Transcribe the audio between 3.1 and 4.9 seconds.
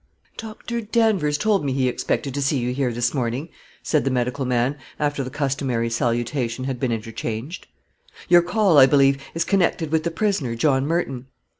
morning," said the medical man,